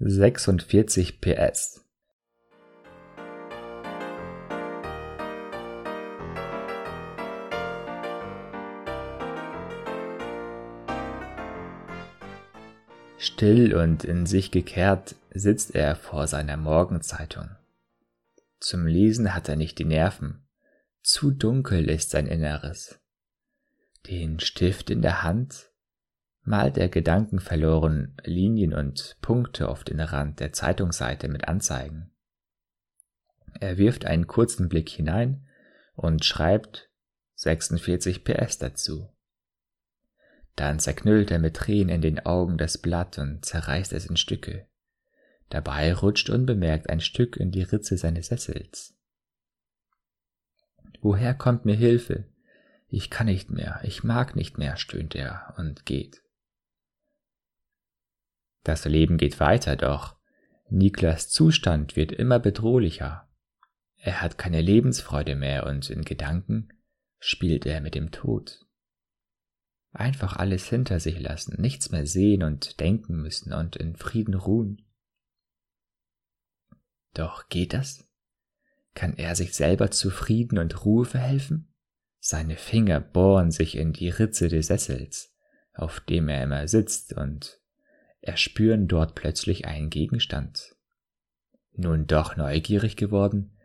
[0.00, 1.84] 46 PS.
[13.18, 17.50] Still und in sich gekehrt sitzt er vor seiner Morgenzeitung.
[18.60, 20.46] Zum Lesen hat er nicht die Nerven,
[21.02, 23.00] zu dunkel ist sein Inneres.
[24.06, 25.67] Den Stift in der Hand
[26.48, 32.10] malt er gedankenverloren Linien und Punkte auf den Rand der Zeitungsseite mit Anzeigen.
[33.60, 35.46] Er wirft einen kurzen Blick hinein
[35.94, 36.90] und schreibt
[37.34, 39.08] 46 PS dazu.
[40.56, 44.66] Dann zerknüllt er mit Tränen in den Augen das Blatt und zerreißt es in Stücke.
[45.50, 48.96] Dabei rutscht unbemerkt ein Stück in die Ritze seines Sessels.
[51.00, 52.24] Woher kommt mir Hilfe?
[52.88, 56.22] Ich kann nicht mehr, ich mag nicht mehr, stöhnt er und geht.
[58.68, 60.14] Das Leben geht weiter, doch
[60.68, 63.26] Niklas Zustand wird immer bedrohlicher.
[63.96, 66.68] Er hat keine Lebensfreude mehr und in Gedanken
[67.18, 68.66] spielt er mit dem Tod.
[69.92, 74.84] Einfach alles hinter sich lassen, nichts mehr sehen und denken müssen und in Frieden ruhen.
[77.14, 78.06] Doch geht das?
[78.92, 81.72] Kann er sich selber zu Frieden und Ruhe verhelfen?
[82.20, 85.34] Seine Finger bohren sich in die Ritze des Sessels,
[85.72, 87.57] auf dem er immer sitzt, und
[88.28, 90.76] erspüren dort plötzlich einen Gegenstand.
[91.72, 93.56] Nun doch neugierig geworden,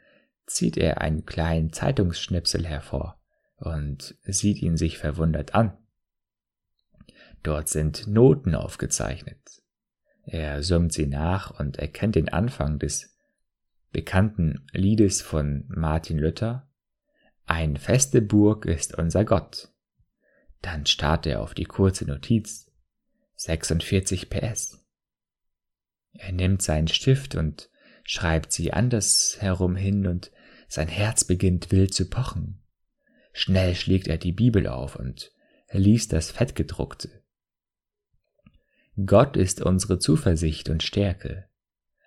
[0.45, 3.19] zieht er einen kleinen Zeitungsschnipsel hervor
[3.57, 5.77] und sieht ihn sich verwundert an.
[7.43, 9.61] Dort sind Noten aufgezeichnet.
[10.23, 13.17] Er summt sie nach und erkennt den Anfang des
[13.91, 16.69] bekannten Liedes von Martin Luther.
[17.45, 19.73] Ein feste Burg ist unser Gott.
[20.61, 22.71] Dann starrt er auf die kurze Notiz.
[23.35, 24.85] 46 PS.
[26.13, 27.69] Er nimmt seinen Stift und
[28.03, 30.31] schreibt sie anders herum hin und
[30.67, 32.63] sein Herz beginnt wild zu pochen.
[33.31, 35.31] Schnell schlägt er die Bibel auf und
[35.71, 37.23] liest das Fettgedruckte.
[39.05, 41.49] Gott ist unsere Zuversicht und Stärke,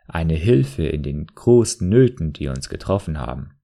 [0.06, 3.58] eine Hilfe in den großen Nöten, die uns getroffen haben.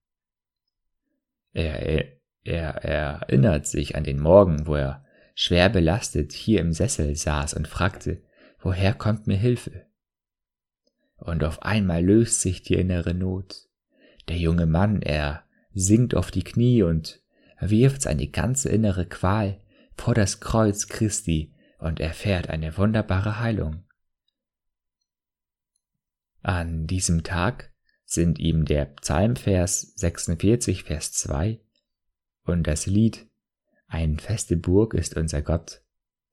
[1.52, 5.04] Er, er, er erinnert sich an den Morgen, wo er
[5.34, 8.22] schwer belastet hier im Sessel saß und fragte,
[8.60, 9.86] woher kommt mir Hilfe?
[11.16, 13.68] Und auf einmal löst sich die innere Not.
[14.28, 17.22] Der junge Mann, er sinkt auf die Knie und
[17.60, 19.60] wirft seine ganze innere Qual
[19.96, 23.84] vor das Kreuz Christi und erfährt eine wunderbare Heilung.
[26.42, 27.72] An diesem Tag
[28.04, 31.60] sind ihm der Psalmvers 46, Vers 2
[32.44, 33.28] und das Lied
[33.92, 35.82] ein feste Burg ist unser Gott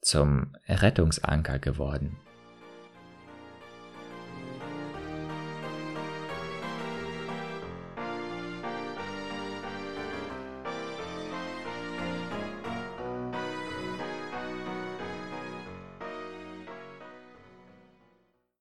[0.01, 2.17] zum Rettungsanker geworden.